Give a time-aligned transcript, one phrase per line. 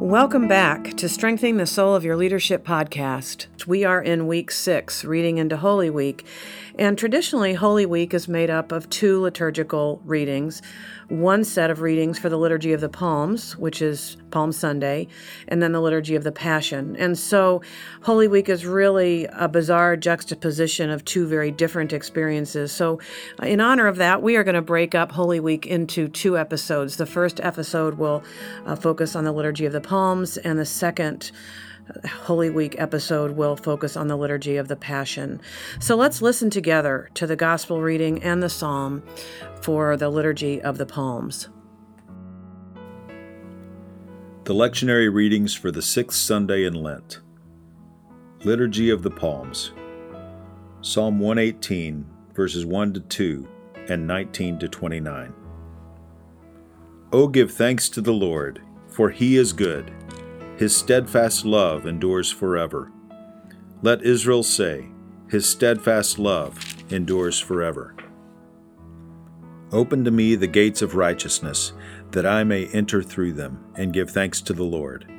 [0.00, 3.46] Welcome back to Strengthening the Soul of Your Leadership podcast.
[3.64, 6.26] We are in week six, reading into Holy Week.
[6.76, 10.60] And traditionally, Holy Week is made up of two liturgical readings
[11.08, 15.06] one set of readings for the Liturgy of the Palms, which is Palm Sunday,
[15.48, 16.96] and then the Liturgy of the Passion.
[16.98, 17.62] And so
[18.02, 22.72] Holy Week is really a bizarre juxtaposition of two very different experiences.
[22.72, 23.00] So,
[23.42, 26.96] in honor of that, we are going to break up Holy Week into two episodes.
[26.96, 28.24] The first episode will
[28.64, 31.30] uh, focus on the Liturgy of the Palms, and the second
[32.24, 35.40] Holy Week episode will focus on the Liturgy of the Passion.
[35.80, 39.02] So let's listen together to the Gospel reading and the Psalm
[39.60, 41.48] for the Liturgy of the Palms.
[44.44, 47.20] The lectionary readings for the sixth Sunday in Lent.
[48.44, 49.72] Liturgy of the Palms.
[50.82, 53.48] Psalm 118, verses 1 to 2
[53.88, 55.32] and 19 to 29.
[57.12, 59.92] O give thanks to the Lord, for he is good
[60.56, 62.92] his steadfast love endures forever.
[63.82, 64.86] Let Israel say,
[65.28, 66.56] His steadfast love
[66.92, 67.96] endures forever.
[69.72, 71.72] Open to me the gates of righteousness,
[72.12, 75.10] that I may enter through them and give thanks to the Lord.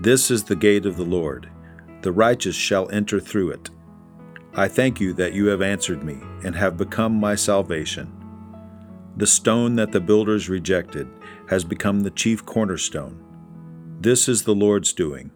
[0.00, 1.48] This is the gate of the Lord.
[2.02, 3.70] The righteous shall enter through it.
[4.52, 8.12] I thank you that you have answered me and have become my salvation.
[9.16, 11.08] The stone that the builders rejected
[11.48, 13.22] has become the chief cornerstone.
[13.98, 15.30] This is the Lord's doing.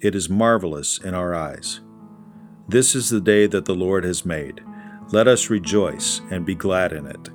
[0.00, 1.80] It is marvelous in our eyes.
[2.66, 4.62] This is the day that the Lord has made.
[5.10, 7.28] Let us rejoice and be glad in it.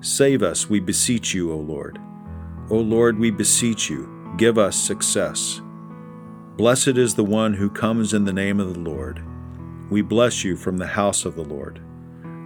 [0.00, 1.98] Save us, we beseech you, O Lord.
[2.70, 5.60] O Lord, we beseech you, give us success.
[6.56, 9.22] Blessed is the one who comes in the name of the Lord.
[9.90, 11.78] We bless you from the house of the Lord.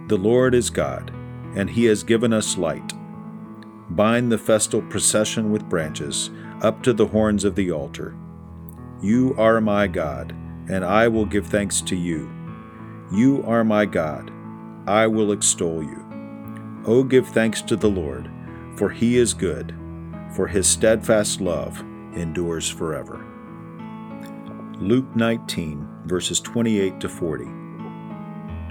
[0.09, 1.09] The Lord is God,
[1.55, 2.93] and he has given us light.
[3.89, 8.15] Bind the festal procession with branches up to the horns of the altar.
[9.01, 10.31] You are my God,
[10.69, 12.31] and I will give thanks to you.
[13.11, 14.31] You are my God,
[14.87, 16.03] I will extol you.
[16.85, 18.29] O give thanks to the Lord,
[18.75, 19.75] for he is good,
[20.35, 21.79] for his steadfast love
[22.15, 23.23] endures forever.
[24.79, 27.45] Luke 19, verses 28 to 40.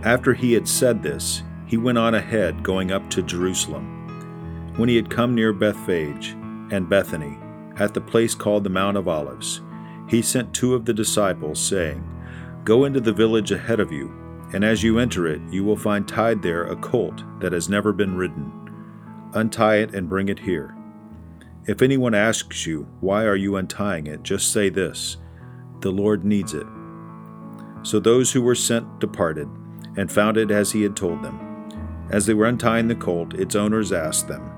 [0.02, 3.93] After he had said this, he went on ahead, going up to Jerusalem.
[4.76, 6.30] When he had come near Bethphage
[6.70, 7.38] and Bethany,
[7.76, 9.62] at the place called the Mount of Olives,
[10.08, 12.02] he sent two of the disciples, saying,
[12.64, 14.12] Go into the village ahead of you,
[14.52, 17.92] and as you enter it, you will find tied there a colt that has never
[17.92, 18.52] been ridden.
[19.32, 20.76] Untie it and bring it here.
[21.66, 24.22] If anyone asks you, Why are you untying it?
[24.22, 25.18] just say this
[25.80, 26.66] The Lord needs it.
[27.82, 29.48] So those who were sent departed,
[29.96, 31.38] and found it as he had told them.
[32.10, 34.53] As they were untying the colt, its owners asked them,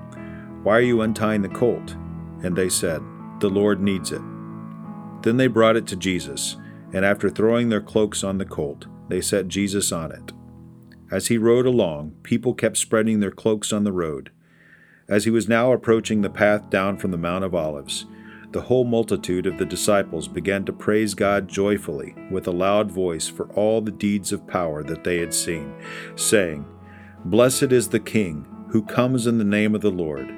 [0.67, 1.95] Why are you untying the colt?
[2.43, 3.01] And they said,
[3.39, 4.21] The Lord needs it.
[5.21, 6.57] Then they brought it to Jesus,
[6.91, 10.33] and after throwing their cloaks on the colt, they set Jesus on it.
[11.09, 14.29] As he rode along, people kept spreading their cloaks on the road.
[15.07, 18.05] As he was now approaching the path down from the Mount of Olives,
[18.51, 23.29] the whole multitude of the disciples began to praise God joyfully with a loud voice
[23.29, 25.73] for all the deeds of power that they had seen,
[26.17, 26.65] saying,
[27.23, 30.29] Blessed is the King who comes in the name of the Lord.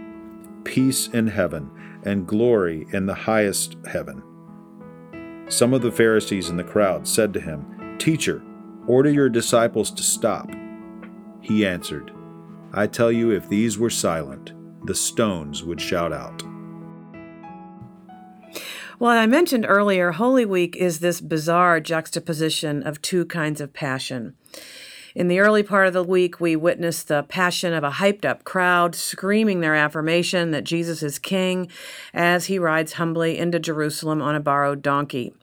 [0.69, 1.71] Peace in heaven
[2.03, 4.21] and glory in the highest heaven.
[5.47, 8.43] Some of the Pharisees in the crowd said to him, Teacher,
[8.85, 10.47] order your disciples to stop.
[11.41, 12.11] He answered,
[12.71, 14.53] I tell you, if these were silent,
[14.85, 16.43] the stones would shout out.
[18.99, 24.35] Well, I mentioned earlier, Holy Week is this bizarre juxtaposition of two kinds of passion.
[25.15, 28.43] In the early part of the week, we witnessed the passion of a hyped up
[28.43, 31.67] crowd screaming their affirmation that Jesus is king
[32.13, 35.33] as he rides humbly into Jerusalem on a borrowed donkey.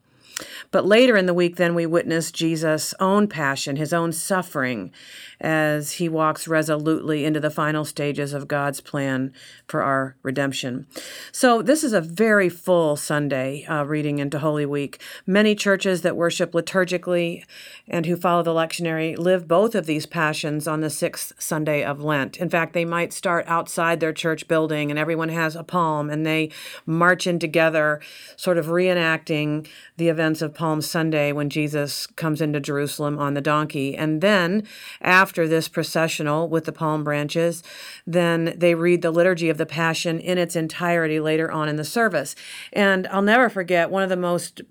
[0.70, 4.92] But later in the week, then, we witness Jesus' own passion, his own suffering,
[5.41, 9.32] as he walks resolutely into the final stages of God's plan
[9.66, 10.86] for our redemption.
[11.33, 15.00] So, this is a very full Sunday uh, reading into Holy Week.
[15.27, 17.44] Many churches that worship liturgically
[17.88, 22.03] and who follow the lectionary live both of these passions on the sixth Sunday of
[22.03, 22.36] Lent.
[22.36, 26.27] In fact, they might start outside their church building and everyone has a palm and
[26.27, 26.50] they
[26.84, 28.00] march in together,
[28.36, 29.66] sort of reenacting
[29.97, 33.96] the events of Palm Sunday when Jesus comes into Jerusalem on the donkey.
[33.96, 34.64] And then,
[35.00, 37.62] after this processional with the palm branches,
[38.08, 41.84] then they read the Liturgy of the Passion in its entirety later on in the
[41.84, 42.34] service.
[42.72, 44.62] And I'll never forget one of the most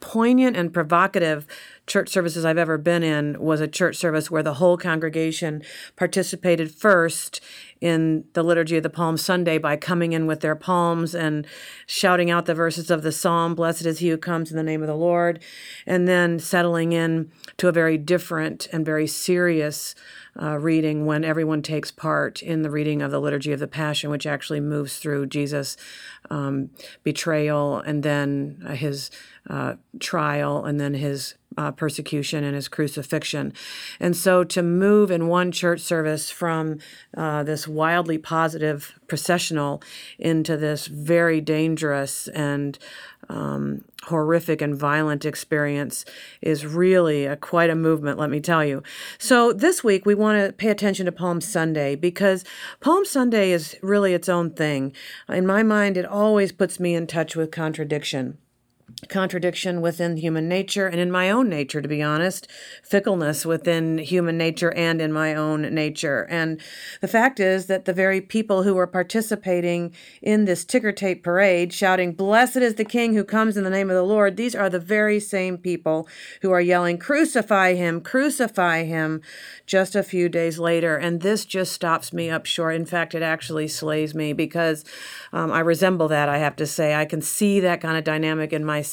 [0.00, 1.46] poignant and provocative
[1.86, 5.62] church services I've ever been in was a church service where the whole congregation
[5.96, 7.40] participated first
[7.80, 11.46] in the liturgy of the Palm Sunday by coming in with their palms and
[11.86, 14.82] shouting out the verses of the psalm, Blessed is he who comes in the name
[14.82, 15.42] of the Lord,
[15.86, 19.94] and then settling in to a very different and very serious
[20.40, 24.10] uh, reading when everyone takes part in the reading of the Liturgy of the Passion,
[24.10, 25.76] which actually moves through Jesus'
[26.30, 26.70] um,
[27.02, 29.10] betrayal and then uh, his
[29.48, 33.52] uh, trial and then his uh, persecution and his crucifixion.
[33.98, 36.78] And so to move in one church service from
[37.16, 39.82] uh, this wildly positive processional
[40.18, 42.78] into this very dangerous and
[43.28, 46.04] um, horrific and violent experience
[46.40, 48.82] is really a, quite a movement, let me tell you.
[49.18, 52.44] So this week we want to pay attention to Palm Sunday because
[52.80, 54.92] Palm Sunday is really its own thing.
[55.28, 58.38] In my mind, it always puts me in touch with contradiction
[59.08, 62.46] contradiction within human nature and in my own nature, to be honest,
[62.82, 66.26] fickleness within human nature and in my own nature.
[66.30, 66.60] And
[67.00, 71.72] the fact is that the very people who were participating in this ticker tape parade,
[71.72, 74.68] shouting, Blessed is the King who comes in the name of the Lord, these are
[74.68, 76.06] the very same people
[76.42, 79.22] who are yelling, Crucify him, crucify him,
[79.66, 80.96] just a few days later.
[80.96, 82.74] And this just stops me up short.
[82.74, 84.84] In fact, it actually slays me because
[85.32, 86.94] um, I resemble that, I have to say.
[86.94, 88.89] I can see that kind of dynamic in myself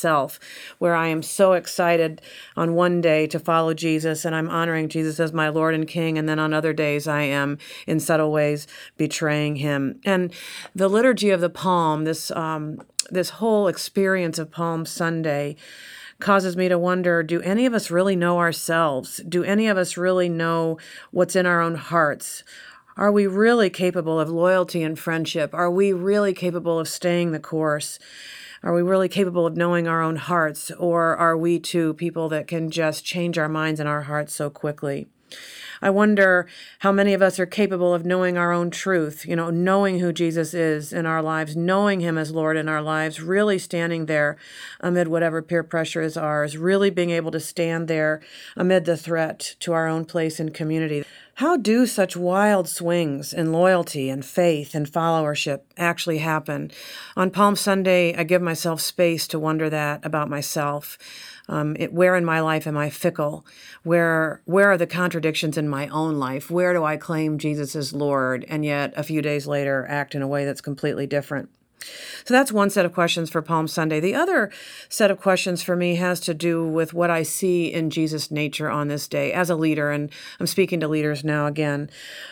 [0.79, 2.21] where I am so excited
[2.55, 6.17] on one day to follow Jesus and I'm honoring Jesus as my Lord and King.
[6.17, 8.67] And then on other days, I am in subtle ways
[8.97, 9.99] betraying him.
[10.05, 10.33] And
[10.75, 15.55] the liturgy of the palm, this, um, this whole experience of Palm Sunday,
[16.19, 19.21] causes me to wonder do any of us really know ourselves?
[19.27, 20.77] Do any of us really know
[21.11, 22.43] what's in our own hearts?
[22.97, 25.53] Are we really capable of loyalty and friendship?
[25.53, 27.99] Are we really capable of staying the course?
[28.63, 30.71] Are we really capable of knowing our own hearts?
[30.71, 34.49] Or are we too people that can just change our minds and our hearts so
[34.49, 35.07] quickly?
[35.81, 36.47] I wonder
[36.79, 40.11] how many of us are capable of knowing our own truth, you know, knowing who
[40.11, 44.37] Jesus is in our lives, knowing him as Lord in our lives, really standing there
[44.79, 48.21] amid whatever peer pressure is ours, really being able to stand there
[48.55, 51.03] amid the threat to our own place in community.
[51.37, 56.71] How do such wild swings in loyalty and faith and followership actually happen?
[57.15, 60.97] On Palm Sunday, I give myself space to wonder that about myself.
[61.47, 63.45] Um, it, where in my life am I fickle?
[63.83, 66.49] Where where are the contradictions in my own life?
[66.49, 70.23] Where do I claim Jesus as Lord and yet a few days later act in
[70.23, 71.51] a way that's completely different?
[72.25, 73.99] So that's one set of questions for Palm Sunday.
[73.99, 74.51] The other
[74.89, 78.69] set of questions for me has to do with what I see in Jesus' nature
[78.69, 81.89] on this day as a leader, and I'm speaking to leaders now again.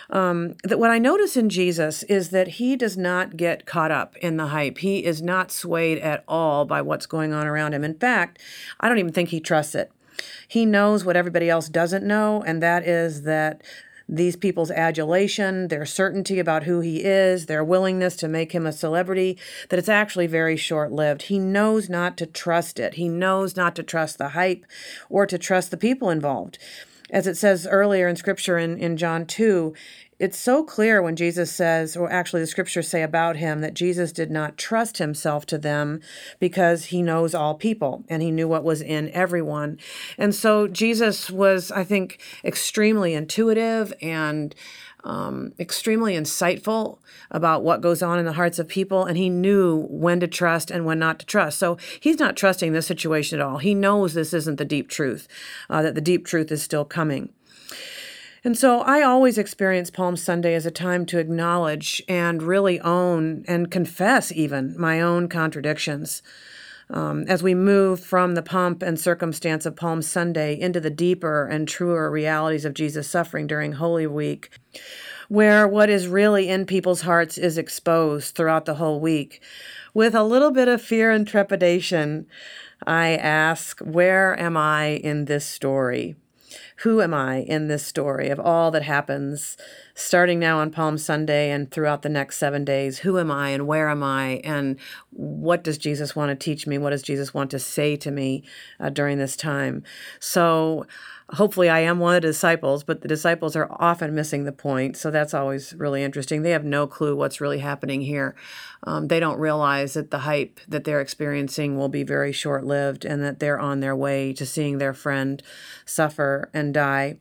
[0.10, 4.18] Um, that what I notice in Jesus is that he does not get caught up
[4.18, 4.80] in the hype.
[4.80, 7.84] He is not swayed at all by what's going on around him.
[7.84, 8.42] In fact,
[8.80, 9.92] I don't even think he trusts it.
[10.48, 13.62] He knows what everybody else doesn't know, and that is that
[14.07, 18.72] these people's adulation, their certainty about who he is, their willingness to make him a
[18.72, 19.38] celebrity,
[19.69, 21.24] that it's actually very short lived.
[21.24, 22.96] He knows not to trust it.
[22.96, 24.66] He knows not to trust the hype
[25.10, 26.60] or to trust the people involved.
[27.12, 29.74] As it says earlier in scripture in, in John 2,
[30.18, 34.12] it's so clear when Jesus says, or actually the scriptures say about him, that Jesus
[34.12, 36.00] did not trust himself to them
[36.40, 39.78] because he knows all people and he knew what was in everyone.
[40.18, 44.56] And so Jesus was, I think, extremely intuitive and
[45.04, 46.98] um, extremely insightful
[47.30, 50.72] about what goes on in the hearts of people, and he knew when to trust
[50.72, 51.60] and when not to trust.
[51.60, 53.60] So he's not trusting this situation at all.
[53.60, 55.28] He knows this isn't the deep truth,
[55.70, 57.30] uh, that the deep truth is still coming.
[58.46, 63.44] And so I always experience Palm Sunday as a time to acknowledge and really own
[63.48, 66.22] and confess even my own contradictions.
[66.92, 71.48] Um, as we move from the pomp and circumstance of Palm Sunday into the deeper
[71.48, 74.52] and truer realities of Jesus' suffering during Holy Week,
[75.28, 79.42] where what is really in people's hearts is exposed throughout the whole week.
[79.96, 82.28] With a little bit of fear and trepidation,
[82.86, 86.16] I ask, Where am I in this story?
[86.79, 89.58] Who am I in this story of all that happens
[89.94, 93.00] starting now on Palm Sunday and throughout the next seven days?
[93.00, 94.41] Who am I and where am I?
[94.44, 94.77] And
[95.12, 96.77] what does Jesus want to teach me?
[96.77, 98.44] What does Jesus want to say to me
[98.79, 99.84] uh, during this time?
[100.20, 100.86] So,
[101.29, 104.96] hopefully I am one of the disciples, but the disciples are often missing the point.
[104.96, 106.44] So that's always really interesting.
[106.44, 108.36] They have no clue what's really happening here.
[108.84, 113.05] Um, they don't realize that the hype that they're experiencing will be very short lived
[113.05, 115.41] and that they're on their way to seeing their friend
[115.86, 117.17] suffer and die.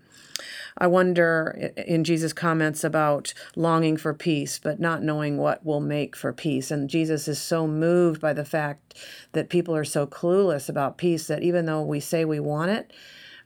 [0.77, 6.17] I wonder in Jesus' comments about longing for peace, but not knowing what will make
[6.17, 6.71] for peace.
[6.71, 8.95] And Jesus is so moved by the fact
[9.33, 12.93] that people are so clueless about peace that even though we say we want it,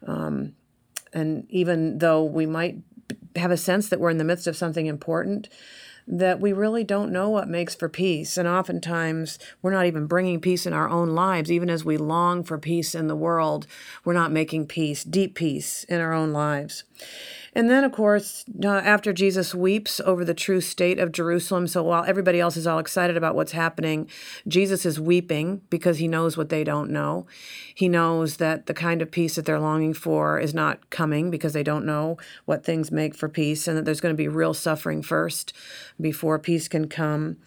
[0.07, 0.55] um,
[1.13, 2.79] and even though we might
[3.37, 5.49] have a sense that we're in the midst of something important,
[6.09, 8.39] that we really don't know what makes for peace.
[8.39, 11.53] And oftentimes, we're not even bringing peace in our own lives.
[11.53, 13.67] Even as we long for peace in the world,
[14.05, 16.85] we're not making peace, deep peace in our own lives.
[17.59, 22.05] And then, of course, after Jesus weeps over the true state of Jerusalem, so while
[22.05, 24.09] everybody else is all excited about what's happening,
[24.47, 27.27] Jesus is weeping because he knows what they don't know.
[27.75, 31.53] He knows that the kind of peace that they're longing for is not coming because
[31.53, 34.55] they don't know what things make for peace, and that there's going to be real
[34.55, 35.53] suffering first
[36.01, 37.39] before peace can come.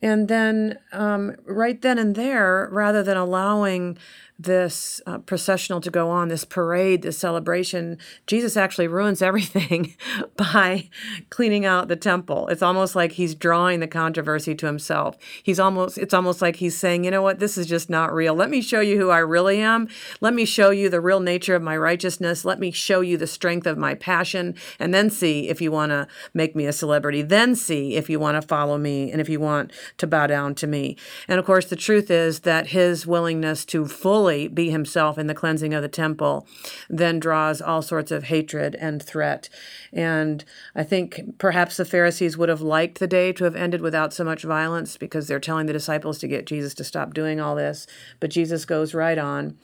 [0.00, 3.98] And then, um, right then and there, rather than allowing
[4.44, 9.94] this uh, processional to go on, this parade, this celebration, Jesus actually ruins everything
[10.36, 10.88] by
[11.30, 12.48] cleaning out the temple.
[12.48, 15.16] It's almost like he's drawing the controversy to himself.
[15.42, 17.38] He's almost it's almost like he's saying, "You know what?
[17.38, 18.34] This is just not real.
[18.34, 19.88] Let me show you who I really am.
[20.20, 22.44] Let me show you the real nature of my righteousness.
[22.44, 25.90] Let me show you the strength of my passion, and then see if you want
[25.90, 27.22] to make me a celebrity.
[27.22, 30.54] Then see if you want to follow me and if you want to bow down
[30.56, 30.96] to me."
[31.28, 35.26] And of course, the truth is that his willingness to fully fully be himself in
[35.26, 36.46] the cleansing of the temple,
[36.88, 39.48] then draws all sorts of hatred and threat.
[39.92, 44.12] And I think perhaps the Pharisees would have liked the day to have ended without
[44.12, 47.54] so much violence because they're telling the disciples to get Jesus to stop doing all
[47.54, 47.86] this.
[48.20, 49.56] But Jesus goes right on.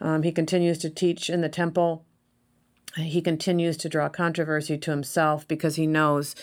[0.00, 2.04] Um, he continues to teach in the temple
[2.96, 6.34] he continues to draw controversy to himself because he knows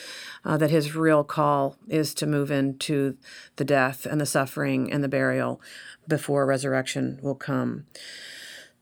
[0.45, 3.17] uh, that his real call is to move into
[3.55, 5.59] the death and the suffering and the burial
[6.07, 7.85] before resurrection will come.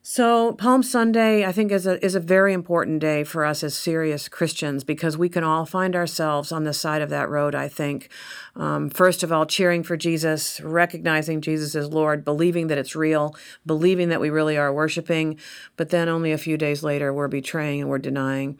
[0.04, 3.76] So Palm Sunday, I think, is a is a very important day for us as
[3.76, 7.54] serious Christians because we can all find ourselves on the side of that road.
[7.54, 8.10] I think,
[8.56, 13.36] um, first of all, cheering for Jesus, recognizing Jesus as Lord, believing that it's real,
[13.64, 15.38] believing that we really are worshiping,
[15.78, 18.58] but then only a few days later we're betraying and we're denying,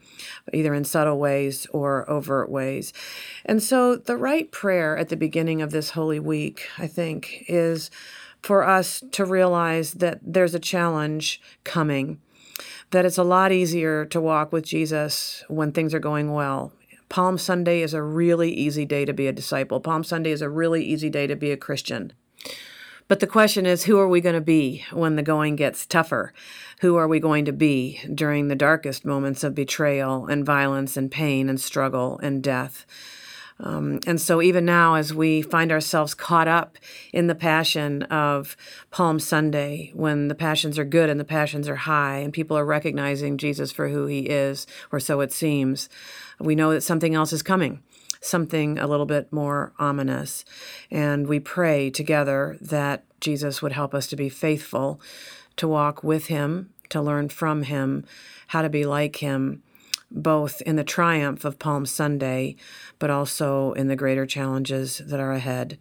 [0.54, 2.94] either in subtle ways or overt ways.
[3.46, 7.90] And so the right prayer at the beginning of this Holy Week, I think, is
[8.42, 12.20] for us to realize that there's a challenge coming,
[12.92, 16.74] that it's a lot easier to walk with Jesus when things are going well.
[17.10, 19.80] Palm Sunday is a really easy day to be a disciple.
[19.80, 22.14] Palm Sunday is a really easy day to be a Christian.
[23.08, 26.34] But the question is, who are we going to be when the going gets tougher?
[26.80, 31.12] Who are we going to be during the darkest moments of betrayal and violence and
[31.12, 32.86] pain and struggle and death?
[33.62, 36.78] Um, and so, even now, as we find ourselves caught up
[37.14, 38.58] in the passion of
[38.90, 42.66] Palm Sunday, when the passions are good and the passions are high, and people are
[42.66, 45.90] recognizing Jesus for who he is, or so it seems,
[46.40, 47.84] we know that something else is coming,
[48.20, 50.44] something a little bit more ominous.
[50.90, 55.00] And we pray together that Jesus would help us to be faithful,
[55.58, 58.06] to walk with him, to learn from him,
[58.48, 59.62] how to be like him
[60.12, 62.56] both in the triumph of Palm Sunday,
[63.00, 65.78] but also in the greater challenges that are ahead.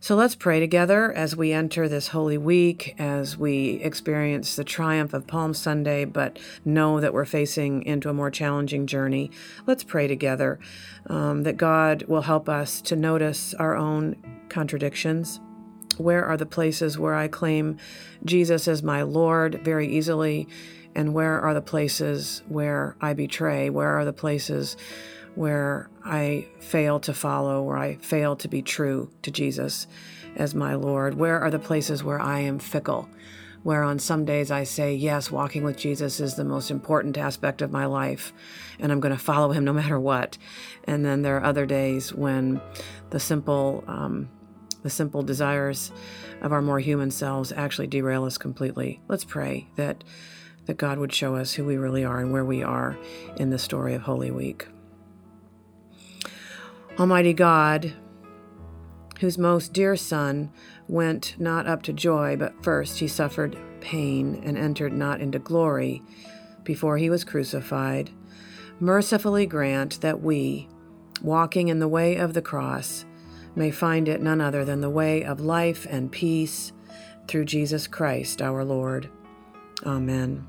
[0.00, 5.12] So let's pray together as we enter this Holy Week, as we experience the triumph
[5.12, 9.32] of Palm Sunday, but know that we're facing into a more challenging journey.
[9.66, 10.60] Let's pray together
[11.08, 14.14] um, that God will help us to notice our own
[14.48, 15.40] contradictions.
[15.96, 17.76] Where are the places where I claim
[18.24, 20.46] Jesus as my Lord very easily?
[20.98, 23.70] And where are the places where I betray?
[23.70, 24.76] Where are the places
[25.36, 29.86] where I fail to follow, where I fail to be true to Jesus
[30.34, 31.14] as my Lord?
[31.14, 33.08] Where are the places where I am fickle?
[33.62, 37.62] Where on some days I say, yes, walking with Jesus is the most important aspect
[37.62, 38.32] of my life,
[38.80, 40.36] and I'm going to follow him no matter what.
[40.82, 42.60] And then there are other days when
[43.10, 44.28] the simple, um,
[44.82, 45.92] the simple desires
[46.42, 49.00] of our more human selves actually derail us completely.
[49.06, 50.02] Let's pray that
[50.68, 52.96] that God would show us who we really are and where we are
[53.38, 54.68] in the story of Holy Week.
[56.98, 57.94] Almighty God,
[59.20, 60.52] whose most dear Son
[60.86, 66.02] went not up to joy, but first he suffered pain and entered not into glory
[66.64, 68.10] before he was crucified,
[68.78, 70.68] mercifully grant that we,
[71.22, 73.06] walking in the way of the cross,
[73.56, 76.72] may find it none other than the way of life and peace
[77.26, 79.08] through Jesus Christ our Lord.
[79.86, 80.46] Amen.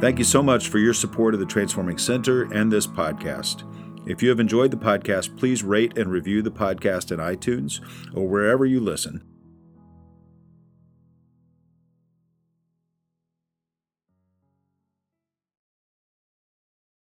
[0.00, 3.64] Thank you so much for your support of the Transforming Center and this podcast.
[4.08, 7.80] If you have enjoyed the podcast, please rate and review the podcast in iTunes
[8.16, 9.22] or wherever you listen.